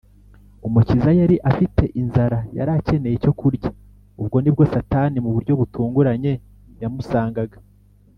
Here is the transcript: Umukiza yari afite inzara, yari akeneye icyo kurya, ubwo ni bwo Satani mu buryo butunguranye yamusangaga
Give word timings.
Umukiza 0.67 1.09
yari 1.19 1.35
afite 1.49 1.83
inzara, 2.01 2.37
yari 2.57 2.71
akeneye 2.79 3.13
icyo 3.15 3.31
kurya, 3.39 3.69
ubwo 4.21 4.37
ni 4.39 4.49
bwo 4.53 4.63
Satani 4.73 5.17
mu 5.25 5.29
buryo 5.35 5.53
butunguranye 5.59 6.31
yamusangaga 6.81 7.57